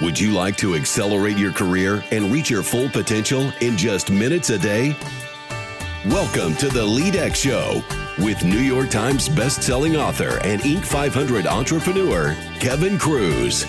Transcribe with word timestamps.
Would 0.00 0.18
you 0.18 0.32
like 0.32 0.56
to 0.56 0.76
accelerate 0.76 1.36
your 1.36 1.52
career 1.52 2.02
and 2.10 2.32
reach 2.32 2.48
your 2.48 2.62
full 2.62 2.88
potential 2.88 3.52
in 3.60 3.76
just 3.76 4.10
minutes 4.10 4.48
a 4.48 4.56
day? 4.56 4.96
Welcome 6.06 6.54
to 6.56 6.68
the 6.68 6.86
LeadX 6.86 7.34
Show 7.34 7.84
with 8.24 8.42
New 8.42 8.60
York 8.60 8.88
Times 8.88 9.28
best-selling 9.28 9.96
author 9.96 10.38
and 10.42 10.62
Inc. 10.62 10.86
500 10.86 11.46
entrepreneur 11.46 12.34
Kevin 12.60 12.96
Kruse. 12.96 13.66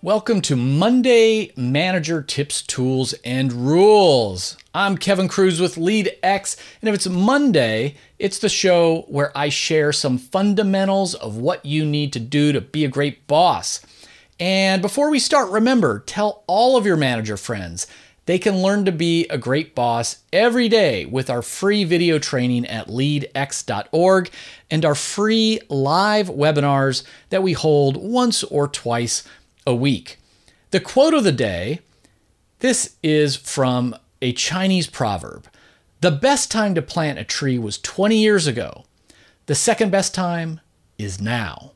Welcome 0.00 0.42
to 0.42 0.54
Monday 0.54 1.50
Manager 1.56 2.22
Tips, 2.22 2.62
Tools, 2.62 3.14
and 3.24 3.52
Rules. 3.52 4.56
I'm 4.72 4.96
Kevin 4.96 5.26
Kruse 5.26 5.60
with 5.60 5.74
LeadX, 5.74 6.56
and 6.80 6.88
if 6.88 6.94
it's 6.94 7.08
Monday, 7.08 7.96
it's 8.16 8.38
the 8.38 8.48
show 8.48 9.06
where 9.08 9.36
I 9.36 9.48
share 9.48 9.92
some 9.92 10.16
fundamentals 10.16 11.16
of 11.16 11.36
what 11.36 11.66
you 11.66 11.84
need 11.84 12.12
to 12.12 12.20
do 12.20 12.52
to 12.52 12.60
be 12.60 12.84
a 12.84 12.88
great 12.88 13.26
boss. 13.26 13.80
And 14.38 14.80
before 14.80 15.10
we 15.10 15.18
start, 15.18 15.50
remember 15.50 15.98
tell 16.06 16.44
all 16.46 16.76
of 16.76 16.86
your 16.86 16.96
manager 16.96 17.36
friends 17.36 17.88
they 18.26 18.38
can 18.38 18.58
learn 18.58 18.84
to 18.84 18.92
be 18.92 19.26
a 19.28 19.38
great 19.38 19.74
boss 19.74 20.18
every 20.32 20.68
day 20.68 21.06
with 21.06 21.30
our 21.30 21.40
free 21.42 21.82
video 21.82 22.18
training 22.18 22.66
at 22.66 22.86
leadx.org 22.86 24.30
and 24.70 24.84
our 24.84 24.94
free 24.94 25.58
live 25.70 26.28
webinars 26.28 27.02
that 27.30 27.42
we 27.42 27.54
hold 27.54 27.96
once 27.96 28.44
or 28.44 28.68
twice 28.68 29.24
a 29.68 29.74
week. 29.74 30.18
The 30.70 30.80
quote 30.80 31.14
of 31.14 31.24
the 31.24 31.32
day 31.32 31.80
this 32.60 32.96
is 33.02 33.36
from 33.36 33.94
a 34.20 34.32
Chinese 34.32 34.88
proverb. 34.88 35.46
The 36.00 36.10
best 36.10 36.50
time 36.50 36.74
to 36.74 36.82
plant 36.82 37.18
a 37.18 37.24
tree 37.24 37.58
was 37.58 37.78
20 37.78 38.16
years 38.16 38.46
ago. 38.46 38.84
The 39.46 39.54
second 39.54 39.90
best 39.90 40.14
time 40.14 40.60
is 40.96 41.20
now. 41.20 41.72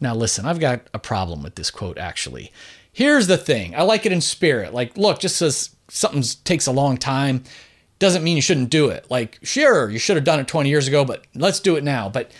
Now, 0.00 0.14
listen, 0.14 0.46
I've 0.46 0.60
got 0.60 0.88
a 0.94 0.98
problem 0.98 1.42
with 1.42 1.56
this 1.56 1.70
quote 1.70 1.98
actually. 1.98 2.52
Here's 2.92 3.26
the 3.26 3.36
thing 3.36 3.74
I 3.74 3.82
like 3.82 4.06
it 4.06 4.12
in 4.12 4.20
spirit. 4.20 4.72
Like, 4.72 4.96
look, 4.96 5.18
just 5.18 5.40
because 5.40 5.74
something 5.88 6.22
takes 6.44 6.66
a 6.66 6.72
long 6.72 6.96
time 6.96 7.42
doesn't 7.98 8.24
mean 8.24 8.36
you 8.36 8.42
shouldn't 8.42 8.70
do 8.70 8.88
it. 8.88 9.10
Like, 9.10 9.38
sure, 9.42 9.90
you 9.90 9.98
should 9.98 10.16
have 10.16 10.24
done 10.24 10.40
it 10.40 10.48
20 10.48 10.70
years 10.70 10.86
ago, 10.86 11.04
but 11.04 11.26
let's 11.34 11.60
do 11.60 11.76
it 11.76 11.84
now. 11.84 12.08
But 12.08 12.30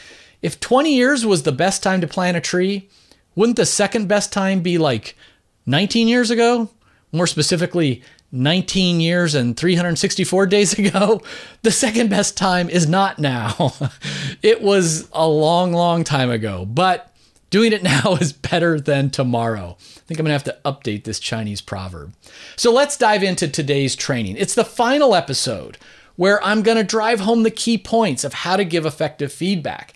if 0.41 0.61
20 0.61 0.95
years 0.95 1.27
was 1.27 1.43
the 1.43 1.53
best 1.53 1.83
time 1.83 2.01
to 2.01 2.07
plant 2.07 2.37
a 2.37 2.41
tree, 2.41 2.89
wouldn't 3.35 3.57
the 3.57 3.67
second 3.67 4.09
best 4.09 4.33
time 4.33 4.61
be 4.61 4.79
like 4.79 5.17
19 5.67 6.09
years 6.09 6.31
ago? 6.31 6.71
More 7.13 7.27
specifically, 7.27 8.03
19 8.33 9.01
years 9.01 9.35
and 9.35 9.57
364 9.57 10.47
days 10.47 10.73
ago. 10.79 11.21
The 11.63 11.71
second 11.71 12.11
best 12.11 12.37
time 12.37 12.69
is 12.69 12.89
not 12.89 13.19
now. 13.19 13.75
it 14.43 14.63
was 14.63 15.09
a 15.13 15.27
long, 15.27 15.73
long 15.73 16.05
time 16.05 16.31
ago, 16.31 16.65
but 16.65 17.13
doing 17.51 17.73
it 17.73 17.83
now 18.05 18.17
is 18.21 18.33
better 18.33 18.81
than 18.81 19.11
tomorrow. 19.11 19.77
I 19.81 20.01
think 20.07 20.21
I'm 20.21 20.27
to 20.27 20.33
have 20.33 20.45
to 20.45 20.59
update 20.65 21.05
this 21.05 21.21
Chinese 21.21 21.61
proverb. 21.61 22.15
So 22.57 22.73
let's 22.73 22.97
dive 22.97 23.23
into 23.23 23.49
today's 23.49 23.95
training. 23.95 24.37
It's 24.37 24.55
the 24.55 24.65
final 24.65 25.15
episode 25.15 25.79
where 26.17 26.43
I'm 26.45 26.63
to 26.77 26.85
drive 26.85 27.21
home 27.21 27.45
the 27.45 27.51
key 27.51 27.79
points 27.79 28.25
of 28.25 28.35
how 28.35 28.57
to 28.57 28.65
give 28.65 28.85
effective 28.85 29.33
feedback. 29.33 29.95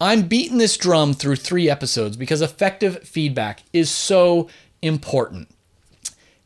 I'm 0.00 0.28
beating 0.28 0.58
this 0.58 0.76
drum 0.76 1.14
through 1.14 1.36
three 1.36 1.70
episodes 1.70 2.18
because 2.18 2.42
effective 2.42 3.02
feedback 3.02 3.62
is 3.72 3.90
so 3.90 4.48
important. 4.82 5.48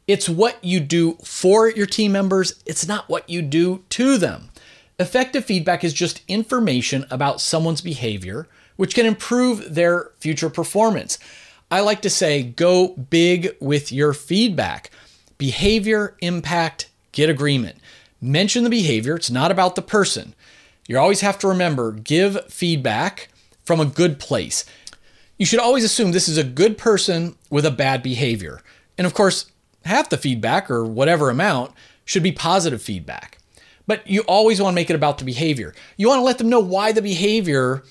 It's 0.07 0.29
what 0.29 0.63
you 0.65 0.79
do 0.79 1.15
for 1.25 1.69
your 1.69 1.87
team 1.87 2.13
members, 2.13 2.63
it's 2.65 2.87
not 2.87 3.09
what 3.09 3.29
you 3.29 3.43
do 3.43 3.83
to 3.91 4.19
them. 4.19 4.51
Effective 5.01 5.45
feedback 5.45 5.83
is 5.83 5.93
just 5.93 6.23
information 6.29 7.07
about 7.11 7.41
someone's 7.41 7.81
behavior, 7.81 8.47
which 8.77 8.95
can 8.95 9.07
improve 9.07 9.75
their 9.75 10.13
future 10.21 10.51
performance. 10.51 11.19
I 11.73 11.81
like 11.81 12.03
to 12.03 12.11
say 12.11 12.43
go 12.45 12.89
big 12.89 13.57
with 13.61 13.91
your 13.91 14.13
feedback. 14.13 14.91
Behavior, 15.39 16.17
impact, 16.21 16.89
get 17.13 17.31
agreement. 17.31 17.79
Mention 18.21 18.63
the 18.63 18.71
behavior, 18.71 19.17
it's 19.17 19.31
not 19.31 19.51
about 19.51 19.75
the 19.75 19.83
person. 19.83 20.35
You 20.87 20.99
always 20.99 21.21
have 21.23 21.39
to 21.41 21.49
remember 21.49 21.93
give 21.93 22.45
feedback 22.47 23.29
from 23.65 23.81
a 23.81 23.87
good 23.87 24.19
place. 24.19 24.65
You 25.39 25.47
should 25.47 25.61
always 25.61 25.85
assume 25.85 26.13
this 26.13 26.29
is 26.29 26.39
a 26.39 26.45
good 26.45 26.77
person 26.77 27.37
with 27.49 27.65
a 27.65 27.71
bad 27.71 28.03
behavior. 28.03 28.61
And 28.99 29.07
of 29.07 29.15
course, 29.15 29.51
half 29.85 30.11
the 30.11 30.19
feedback 30.19 30.71
or 30.71 30.85
whatever 30.85 31.31
amount 31.31 31.73
should 32.05 32.23
be 32.23 32.33
positive 32.33 32.83
feedback. 32.83 33.39
But 33.87 34.07
you 34.07 34.21
always 34.23 34.61
want 34.61 34.73
to 34.73 34.77
make 34.77 34.91
it 34.91 34.97
about 34.97 35.19
the 35.19 35.25
behavior. 35.25 35.75
You 35.97 36.09
want 36.09 36.21
to 36.21 36.25
let 36.25 36.39
them 36.39 36.49
know 36.49 36.61
why 36.61 36.93
the 36.93 37.03
behavior 37.03 37.83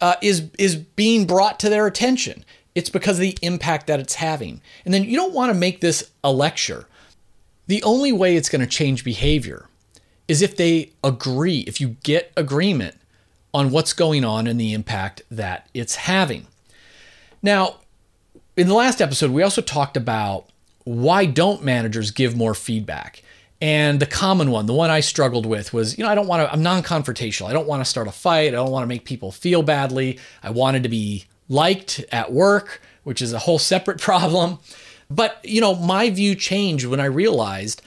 uh, 0.00 0.16
is 0.22 0.50
is 0.58 0.76
being 0.76 1.26
brought 1.26 1.60
to 1.60 1.68
their 1.68 1.86
attention. 1.86 2.44
It's 2.74 2.90
because 2.90 3.18
of 3.18 3.22
the 3.22 3.38
impact 3.42 3.86
that 3.86 4.00
it's 4.00 4.14
having. 4.14 4.60
And 4.84 4.92
then 4.92 5.04
you 5.04 5.16
don't 5.16 5.34
want 5.34 5.52
to 5.52 5.58
make 5.58 5.80
this 5.80 6.10
a 6.24 6.32
lecture. 6.32 6.86
The 7.66 7.82
only 7.82 8.12
way 8.12 8.36
it's 8.36 8.48
going 8.48 8.60
to 8.60 8.66
change 8.66 9.04
behavior 9.04 9.68
is 10.26 10.42
if 10.42 10.56
they 10.56 10.92
agree, 11.02 11.60
if 11.60 11.80
you 11.80 11.96
get 12.02 12.32
agreement 12.36 12.96
on 13.54 13.70
what's 13.70 13.92
going 13.92 14.24
on 14.24 14.48
and 14.48 14.60
the 14.60 14.74
impact 14.74 15.22
that 15.30 15.68
it's 15.72 15.94
having. 15.94 16.48
Now, 17.40 17.76
in 18.56 18.66
the 18.66 18.74
last 18.74 19.00
episode, 19.00 19.30
we 19.30 19.44
also 19.44 19.62
talked 19.62 19.96
about 19.96 20.48
why 20.82 21.24
don't 21.24 21.62
managers 21.62 22.10
give 22.10 22.36
more 22.36 22.54
feedback? 22.54 23.22
And 23.60 24.00
the 24.00 24.06
common 24.06 24.50
one, 24.50 24.66
the 24.66 24.74
one 24.74 24.90
I 24.90 25.00
struggled 25.00 25.46
with 25.46 25.72
was, 25.72 25.96
you 25.96 26.04
know, 26.04 26.10
I 26.10 26.14
don't 26.14 26.26
want 26.26 26.42
to, 26.42 26.52
I'm 26.52 26.62
non 26.62 26.82
confrontational. 26.82 27.48
I 27.48 27.52
don't 27.52 27.66
want 27.66 27.80
to 27.80 27.88
start 27.88 28.08
a 28.08 28.12
fight. 28.12 28.48
I 28.48 28.56
don't 28.56 28.70
want 28.70 28.82
to 28.82 28.88
make 28.88 29.04
people 29.04 29.32
feel 29.32 29.62
badly. 29.62 30.18
I 30.42 30.50
wanted 30.50 30.82
to 30.82 30.88
be 30.88 31.24
liked 31.48 32.04
at 32.12 32.32
work, 32.32 32.82
which 33.04 33.22
is 33.22 33.32
a 33.32 33.38
whole 33.38 33.58
separate 33.58 34.00
problem. 34.02 34.58
But, 35.08 35.38
you 35.44 35.60
know, 35.60 35.74
my 35.76 36.10
view 36.10 36.34
changed 36.34 36.86
when 36.86 37.00
I 37.00 37.04
realized 37.04 37.80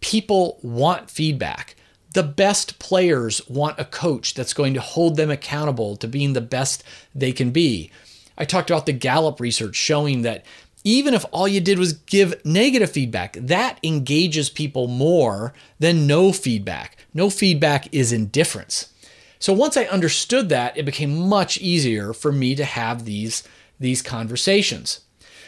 people 0.00 0.58
want 0.62 1.10
feedback. 1.10 1.73
The 2.14 2.22
best 2.22 2.78
players 2.78 3.46
want 3.48 3.78
a 3.78 3.84
coach 3.84 4.34
that's 4.34 4.54
going 4.54 4.74
to 4.74 4.80
hold 4.80 5.16
them 5.16 5.30
accountable 5.30 5.96
to 5.96 6.08
being 6.08 6.32
the 6.32 6.40
best 6.40 6.82
they 7.14 7.32
can 7.32 7.50
be. 7.50 7.90
I 8.38 8.44
talked 8.44 8.70
about 8.70 8.86
the 8.86 8.92
Gallup 8.92 9.40
research 9.40 9.76
showing 9.76 10.22
that 10.22 10.44
even 10.84 11.14
if 11.14 11.24
all 11.32 11.48
you 11.48 11.60
did 11.60 11.78
was 11.78 11.94
give 11.94 12.44
negative 12.44 12.90
feedback, 12.90 13.34
that 13.34 13.78
engages 13.82 14.50
people 14.50 14.86
more 14.86 15.54
than 15.78 16.06
no 16.06 16.32
feedback. 16.32 16.98
No 17.14 17.30
feedback 17.30 17.92
is 17.92 18.12
indifference. 18.12 18.92
So 19.38 19.52
once 19.52 19.76
I 19.76 19.84
understood 19.84 20.48
that, 20.50 20.76
it 20.76 20.84
became 20.84 21.28
much 21.28 21.58
easier 21.58 22.12
for 22.12 22.32
me 22.32 22.54
to 22.54 22.64
have 22.64 23.04
these, 23.04 23.42
these 23.80 24.02
conversations. 24.02 25.00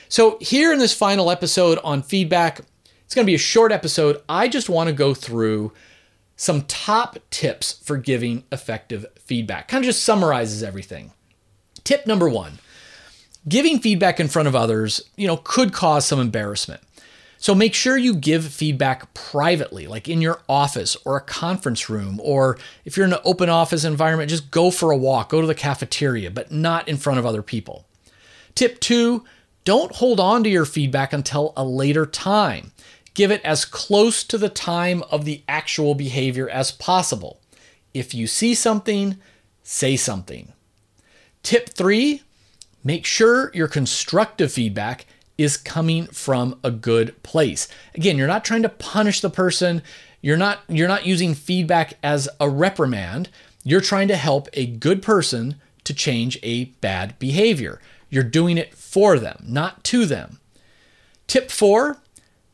So 0.09 0.38
here 0.41 0.72
in 0.72 0.78
this 0.78 0.94
final 0.94 1.31
episode 1.31 1.78
on 1.84 2.03
feedback, 2.03 2.60
it's 3.04 3.15
going 3.15 3.25
to 3.25 3.31
be 3.31 3.34
a 3.34 3.38
short 3.38 3.72
episode. 3.72 4.22
I 4.28 4.48
just 4.48 4.69
want 4.69 4.88
to 4.88 4.93
go 4.93 5.15
through 5.15 5.72
some 6.36 6.62
top 6.62 7.19
tips 7.30 7.72
for 7.82 7.97
giving 7.97 8.44
effective 8.52 9.06
feedback. 9.19 9.69
Kind 9.69 9.84
of 9.84 9.86
just 9.86 10.04
summarizes 10.04 10.62
everything. 10.62 11.12
Tip 11.82 12.06
number 12.06 12.28
one 12.28 12.58
giving 13.48 13.78
feedback 13.78 14.19
in 14.19 14.28
front 14.28 14.48
of 14.48 14.56
others, 14.56 15.00
you 15.16 15.26
know, 15.26 15.36
could 15.36 15.72
cause 15.72 16.04
some 16.04 16.20
embarrassment. 16.20 16.80
So 17.38 17.54
make 17.54 17.74
sure 17.74 17.97
you 17.97 18.14
give 18.14 18.44
feedback 18.47 19.12
privately, 19.14 19.86
like 19.86 20.08
in 20.08 20.20
your 20.20 20.41
office 20.48 20.97
or 21.04 21.16
a 21.16 21.20
conference 21.20 21.88
room, 21.88 22.19
or 22.22 22.58
if 22.84 22.97
you're 22.97 23.06
in 23.06 23.12
an 23.12 23.20
open 23.24 23.48
office 23.48 23.84
environment, 23.84 24.30
just 24.30 24.50
go 24.50 24.70
for 24.70 24.91
a 24.91 24.97
walk, 24.97 25.28
go 25.28 25.41
to 25.41 25.47
the 25.47 25.54
cafeteria, 25.54 26.30
but 26.30 26.50
not 26.50 26.88
in 26.88 26.97
front 26.97 27.18
of 27.18 27.26
other 27.26 27.42
people. 27.42 27.86
Tip 28.54 28.80
two, 28.80 29.24
don't 29.64 29.94
hold 29.97 30.18
on 30.18 30.42
to 30.44 30.50
your 30.50 30.64
feedback 30.64 31.12
until 31.12 31.53
a 31.56 31.64
later 31.64 32.06
time 32.06 32.72
give 33.16 33.31
it 33.31 33.41
as 33.44 33.65
close 33.65 34.22
to 34.22 34.37
the 34.37 34.50
time 34.50 35.03
of 35.10 35.25
the 35.25 35.43
actual 35.49 35.94
behavior 35.94 36.49
as 36.50 36.71
possible. 36.71 37.41
If 37.94 38.15
you 38.15 38.27
see 38.27 38.54
something, 38.54 39.16
say 39.62 39.97
something. 39.97 40.53
Tip 41.43 41.71
three, 41.71 42.22
make 42.84 43.07
sure 43.07 43.51
your 43.54 43.68
constructive 43.68 44.53
feedback 44.53 45.07
is 45.39 45.57
coming 45.57 46.07
from 46.09 46.59
a 46.63 46.71
good 46.71 47.21
place. 47.22 47.68
Again, 47.95 48.18
you're 48.18 48.27
not 48.27 48.45
trying 48.45 48.63
to 48.63 48.68
punish 48.68 49.22
the 49.22 49.30
person. 49.30 49.83
You're 50.21 50.36
not 50.36 50.60
you're 50.69 50.86
not 50.86 51.07
using 51.07 51.34
feedback 51.34 51.95
as 52.03 52.28
a 52.39 52.51
reprimand. 52.51 53.30
You're 53.65 53.80
trying 53.80 54.09
to 54.09 54.16
help 54.16 54.48
a 54.53 54.66
good 54.66 55.03
person 55.03 55.57
to 55.84 55.95
change 55.95 56.39
a 56.42 56.66
bad 56.83 57.19
behavior. 57.19 57.80
You're 58.10 58.24
doing 58.24 58.59
it 58.59 58.74
for 58.74 59.19
them, 59.19 59.42
not 59.47 59.84
to 59.84 60.04
them. 60.04 60.39
Tip 61.27 61.51
4, 61.51 61.97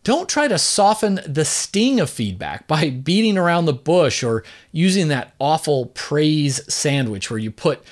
don't 0.05 0.29
try 0.29 0.49
to 0.49 0.59
soften 0.59 1.21
the 1.27 1.45
sting 1.45 2.01
of 2.01 2.11
feedback 2.11 2.67
by 2.69 2.91
beating 2.91 3.39
around 3.39 3.67
the 3.67 3.73
bush 3.73 4.23
or 4.23 4.45
using 4.71 5.09
that 5.09 5.35
awful 5.39 5.87
praise 5.87 6.61
sandwich 6.73 7.31
where 7.31 7.39
you 7.39 7.51
put 7.51 7.83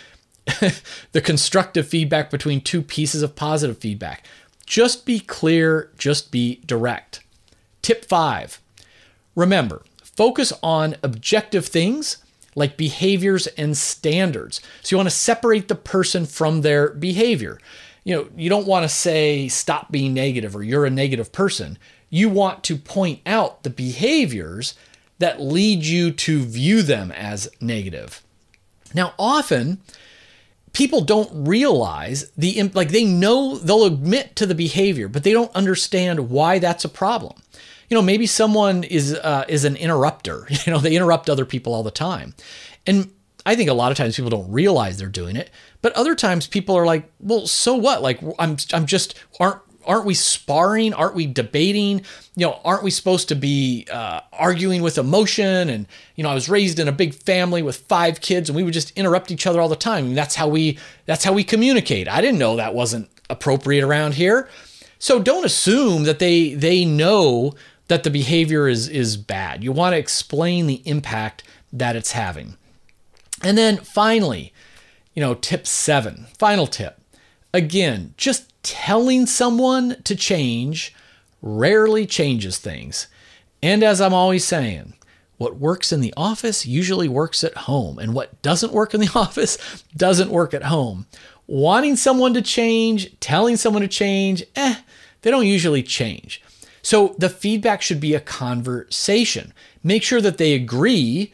the 1.12 1.20
constructive 1.20 1.86
feedback 1.86 2.30
between 2.30 2.60
two 2.60 2.82
pieces 2.82 3.22
of 3.22 3.36
positive 3.36 3.78
feedback. 3.78 4.26
Just 4.66 5.04
be 5.04 5.20
clear, 5.20 5.90
just 5.98 6.30
be 6.30 6.60
direct. 6.66 7.20
Tip 7.82 8.04
five 8.04 8.60
remember, 9.36 9.82
focus 10.02 10.52
on 10.62 10.96
objective 11.02 11.66
things 11.66 12.18
like 12.54 12.76
behaviors 12.76 13.46
and 13.48 13.76
standards. 13.76 14.60
So 14.82 14.94
you 14.94 14.98
want 14.98 15.08
to 15.08 15.14
separate 15.14 15.68
the 15.68 15.74
person 15.74 16.26
from 16.26 16.60
their 16.60 16.90
behavior. 16.90 17.58
You 18.04 18.16
know, 18.16 18.28
you 18.36 18.48
don't 18.50 18.66
want 18.66 18.84
to 18.84 18.88
say 18.88 19.48
stop 19.48 19.90
being 19.90 20.14
negative 20.14 20.56
or 20.56 20.62
you're 20.62 20.86
a 20.86 20.90
negative 20.90 21.32
person. 21.32 21.78
You 22.10 22.28
want 22.28 22.62
to 22.64 22.76
point 22.76 23.20
out 23.24 23.62
the 23.62 23.70
behaviors 23.70 24.74
that 25.18 25.40
lead 25.40 25.84
you 25.84 26.10
to 26.10 26.40
view 26.44 26.82
them 26.82 27.12
as 27.12 27.48
negative. 27.60 28.22
Now, 28.92 29.14
often 29.18 29.80
people 30.72 31.00
don't 31.00 31.30
realize 31.46 32.30
the 32.36 32.70
like 32.74 32.90
they 32.90 33.04
know 33.04 33.56
they'll 33.56 33.84
admit 33.84 34.36
to 34.36 34.46
the 34.46 34.54
behavior, 34.54 35.08
but 35.08 35.24
they 35.24 35.32
don't 35.32 35.54
understand 35.54 36.30
why 36.30 36.58
that's 36.58 36.84
a 36.84 36.88
problem. 36.88 37.42
You 37.88 37.96
know, 37.96 38.02
maybe 38.02 38.26
someone 38.26 38.84
is 38.84 39.14
uh, 39.14 39.44
is 39.48 39.64
an 39.64 39.76
interrupter. 39.76 40.46
You 40.66 40.72
know, 40.72 40.78
they 40.78 40.96
interrupt 40.96 41.30
other 41.30 41.44
people 41.44 41.74
all 41.74 41.82
the 41.82 41.90
time, 41.90 42.34
and 42.86 43.10
I 43.46 43.54
think 43.56 43.70
a 43.70 43.74
lot 43.74 43.90
of 43.90 43.98
times 43.98 44.16
people 44.16 44.30
don't 44.30 44.50
realize 44.50 44.98
they're 44.98 45.08
doing 45.08 45.36
it. 45.36 45.50
But 45.82 45.92
other 45.94 46.14
times 46.14 46.46
people 46.46 46.76
are 46.76 46.86
like, 46.86 47.10
well, 47.20 47.46
so 47.46 47.74
what? 47.74 48.02
Like 48.02 48.20
I'm 48.38 48.56
I'm 48.72 48.86
just 48.86 49.14
aren't 49.38 49.60
aren't 49.86 50.06
we 50.06 50.14
sparring? 50.14 50.94
Aren't 50.94 51.14
we 51.14 51.26
debating? 51.26 52.02
You 52.36 52.46
know, 52.46 52.60
aren't 52.64 52.82
we 52.82 52.90
supposed 52.90 53.28
to 53.28 53.34
be 53.34 53.86
uh, 53.90 54.20
arguing 54.32 54.82
with 54.82 54.98
emotion? 54.98 55.68
And 55.68 55.86
you 56.16 56.22
know, 56.22 56.30
I 56.30 56.34
was 56.34 56.48
raised 56.48 56.78
in 56.78 56.88
a 56.88 56.92
big 56.92 57.14
family 57.14 57.62
with 57.62 57.76
five 57.76 58.20
kids, 58.20 58.48
and 58.48 58.56
we 58.56 58.62
would 58.62 58.74
just 58.74 58.90
interrupt 58.96 59.30
each 59.30 59.46
other 59.46 59.60
all 59.60 59.68
the 59.68 59.76
time. 59.76 60.06
And 60.06 60.16
that's 60.16 60.34
how 60.34 60.48
we 60.48 60.78
that's 61.06 61.24
how 61.24 61.32
we 61.32 61.44
communicate. 61.44 62.08
I 62.08 62.20
didn't 62.20 62.38
know 62.38 62.56
that 62.56 62.74
wasn't 62.74 63.08
appropriate 63.28 63.84
around 63.84 64.14
here. 64.14 64.48
So 64.98 65.18
don't 65.20 65.44
assume 65.44 66.04
that 66.04 66.18
they 66.18 66.54
they 66.54 66.84
know 66.84 67.54
that 67.88 68.04
the 68.04 68.10
behavior 68.10 68.68
is 68.68 68.88
is 68.88 69.16
bad. 69.16 69.64
You 69.64 69.72
want 69.72 69.94
to 69.94 69.98
explain 69.98 70.66
the 70.66 70.82
impact 70.84 71.42
that 71.72 71.96
it's 71.96 72.12
having. 72.12 72.56
And 73.42 73.56
then 73.56 73.78
finally, 73.78 74.52
you 75.14 75.20
know, 75.20 75.34
tip 75.34 75.66
7, 75.66 76.26
final 76.38 76.66
tip. 76.66 77.00
Again, 77.52 78.14
just 78.16 78.49
telling 78.62 79.26
someone 79.26 80.02
to 80.04 80.14
change 80.14 80.94
rarely 81.42 82.06
changes 82.06 82.58
things. 82.58 83.06
And 83.62 83.82
as 83.82 84.00
I'm 84.00 84.14
always 84.14 84.44
saying, 84.44 84.94
what 85.38 85.56
works 85.56 85.92
in 85.92 86.00
the 86.00 86.12
office 86.16 86.66
usually 86.66 87.08
works 87.08 87.42
at 87.42 87.56
home, 87.56 87.98
and 87.98 88.12
what 88.12 88.42
doesn't 88.42 88.72
work 88.72 88.92
in 88.92 89.00
the 89.00 89.10
office 89.18 89.84
doesn't 89.96 90.30
work 90.30 90.52
at 90.52 90.64
home. 90.64 91.06
Wanting 91.46 91.96
someone 91.96 92.34
to 92.34 92.42
change, 92.42 93.18
telling 93.20 93.56
someone 93.56 93.82
to 93.82 93.88
change, 93.88 94.44
eh, 94.54 94.76
they 95.22 95.30
don't 95.30 95.46
usually 95.46 95.82
change. 95.82 96.42
So 96.82 97.14
the 97.18 97.28
feedback 97.28 97.82
should 97.82 98.00
be 98.00 98.14
a 98.14 98.20
conversation. 98.20 99.52
Make 99.82 100.02
sure 100.02 100.20
that 100.20 100.38
they 100.38 100.52
agree 100.54 101.32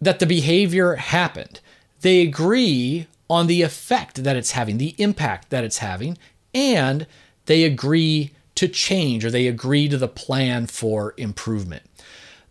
that 0.00 0.18
the 0.18 0.26
behavior 0.26 0.96
happened. 0.96 1.60
They 2.00 2.22
agree 2.22 3.06
on 3.30 3.46
the 3.46 3.62
effect 3.62 4.22
that 4.22 4.36
it's 4.36 4.50
having, 4.50 4.78
the 4.78 4.94
impact 4.98 5.50
that 5.50 5.64
it's 5.64 5.78
having, 5.78 6.18
and 6.54 7.06
they 7.46 7.64
agree 7.64 8.32
to 8.54 8.68
change 8.68 9.24
or 9.24 9.30
they 9.30 9.46
agree 9.46 9.88
to 9.88 9.98
the 9.98 10.08
plan 10.08 10.66
for 10.66 11.14
improvement. 11.16 11.82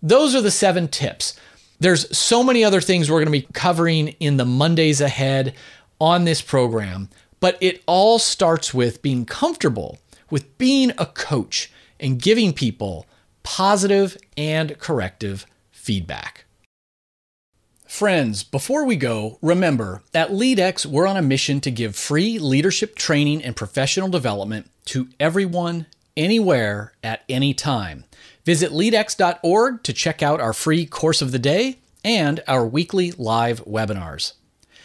Those 0.02 0.36
are 0.36 0.42
the 0.42 0.52
seven 0.52 0.88
tips. 0.88 1.40
There's 1.80 2.16
so 2.16 2.44
many 2.44 2.64
other 2.64 2.82
things 2.82 3.10
we're 3.10 3.24
going 3.24 3.42
to 3.42 3.48
be 3.48 3.54
covering 3.54 4.10
in 4.20 4.38
the 4.38 4.46
Mondays 4.46 5.02
ahead 5.02 5.56
on 6.00 6.26
this 6.26 6.42
program, 6.42 7.10
but 7.40 7.58
it 7.62 7.82
all 7.88 8.20
starts 8.20 8.74
with 8.74 9.02
being 9.02 9.26
comfortable 9.26 10.00
with 10.34 10.58
being 10.58 10.92
a 10.98 11.06
coach 11.06 11.72
and 12.00 12.20
giving 12.20 12.54
people 12.54 13.06
positive 13.44 14.18
and 14.36 14.80
corrective 14.80 15.46
feedback. 15.70 16.46
Friends, 17.94 18.44
before 18.44 18.86
we 18.86 18.96
go, 18.96 19.38
remember 19.40 20.02
at 20.16 20.32
LeadX, 20.32 20.84
we're 20.84 21.06
on 21.06 21.16
a 21.16 21.22
mission 21.22 21.62
to 21.62 21.70
give 21.70 21.96
free 21.96 22.40
leadership 22.40 22.96
training 22.96 23.44
and 23.44 23.56
professional 23.56 24.10
development 24.10 24.68
to 24.86 25.10
everyone, 25.20 25.86
anywhere, 26.18 26.94
at 27.04 27.22
any 27.30 27.54
time. 27.54 28.06
Visit 28.46 28.72
leadx.org 28.72 29.84
to 29.84 29.94
check 29.94 30.24
out 30.24 30.42
our 30.42 30.54
free 30.54 30.88
course 30.88 31.22
of 31.22 31.32
the 31.32 31.38
day 31.38 31.78
and 32.04 32.42
our 32.48 32.66
weekly 32.66 33.12
live 33.12 33.64
webinars. 33.66 34.34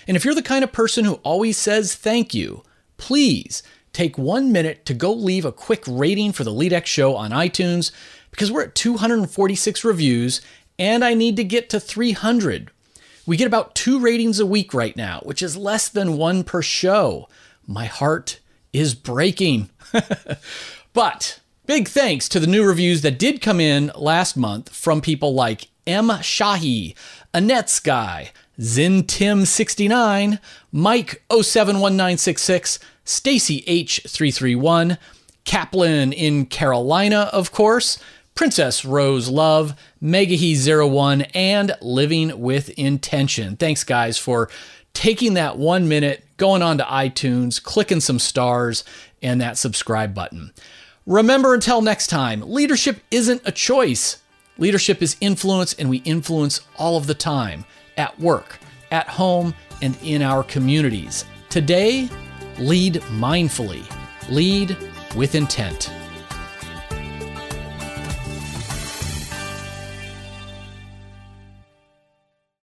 And 0.07 0.15
if 0.15 0.23
you're 0.23 0.35
the 0.35 0.43
kind 0.43 0.63
of 0.63 0.71
person 0.71 1.07
who 1.07 1.15
always 1.23 1.57
says 1.57 1.95
thank 1.95 2.35
you, 2.35 2.63
please 2.99 3.63
take 3.95 4.19
one 4.19 4.53
minute 4.53 4.85
to 4.85 4.93
go 4.93 5.15
leave 5.15 5.47
a 5.47 5.51
quick 5.51 5.83
rating 5.87 6.33
for 6.33 6.45
the 6.45 6.53
LeadX 6.53 6.85
show 6.85 7.17
on 7.17 7.31
iTunes 7.31 7.91
because 8.31 8.53
we're 8.53 8.65
at 8.65 8.75
246 8.75 9.83
reviews 9.83 10.43
and 10.79 11.03
I 11.03 11.15
need 11.15 11.37
to 11.37 11.45
get 11.45 11.71
to 11.71 11.81
300 11.81 12.71
we 13.29 13.37
get 13.37 13.47
about 13.47 13.75
two 13.75 14.01
ratings 14.01 14.41
a 14.41 14.47
week 14.47 14.73
right 14.73 14.97
now, 14.97 15.21
which 15.23 15.43
is 15.43 15.55
less 15.55 15.91
than 15.91 16.17
one 16.17 16.43
per 16.43 16.63
show. 16.63 17.29
My 17.67 17.85
heart 17.85 18.41
is 18.73 18.95
breaking. 18.95 19.69
but 20.95 21.39
big 21.67 21.89
thanks 21.89 22.27
to 22.31 22.41
the 22.41 22.47
new 22.47 22.67
reviews 22.67 23.03
that 23.03 23.19
did 23.19 23.43
come 23.43 23.61
in 23.61 23.93
last 23.95 24.35
month 24.35 24.75
from 24.75 25.03
people 25.03 25.35
like 25.35 25.69
M. 25.87 26.09
Shahi, 26.09 26.97
Annette 27.35 27.69
Sky, 27.69 28.33
Zintim69, 28.59 30.39
Mike 30.73 31.23
071966, 31.31 32.79
Stacy 33.05 33.63
H331, 33.69 34.97
Kaplan 35.45 36.15
in 36.15 36.47
Carolina, 36.47 37.29
of 37.35 37.53
course, 37.53 37.99
Princess 38.39 38.85
Rose 38.85 39.29
Love, 39.29 39.75
Megahe01, 40.01 41.29
and 41.35 41.77
Living 41.83 42.41
with 42.41 42.71
Intention. 42.79 43.57
Thanks, 43.57 43.83
guys, 43.83 44.17
for 44.17 44.49
taking 44.95 45.35
that 45.35 45.59
one 45.59 45.89
minute, 45.89 46.25
going 46.37 46.63
on 46.63 46.79
to 46.79 46.85
iTunes, 46.85 47.61
clicking 47.61 47.99
some 47.99 48.21
stars, 48.21 48.85
and 49.21 49.41
that 49.41 49.59
subscribe 49.59 50.15
button. 50.15 50.53
Remember, 51.05 51.53
until 51.53 51.83
next 51.83 52.07
time, 52.07 52.41
leadership 52.43 53.01
isn't 53.11 53.43
a 53.45 53.51
choice. 53.51 54.23
Leadership 54.57 55.03
is 55.03 55.17
influence, 55.21 55.75
and 55.75 55.91
we 55.91 55.97
influence 55.99 56.61
all 56.77 56.97
of 56.97 57.09
the 57.09 57.15
time 57.15 57.65
at 57.97 58.21
work, 58.21 58.61
at 58.93 59.09
home, 59.09 59.53
and 59.83 59.99
in 60.05 60.23
our 60.23 60.45
communities. 60.45 61.25
Today, 61.49 62.09
lead 62.61 63.03
mindfully, 63.19 63.83
lead 64.31 64.77
with 65.17 65.35
intent. 65.35 65.91